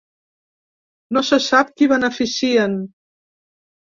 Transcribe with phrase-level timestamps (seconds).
[1.17, 2.79] No se sap qui beneficien.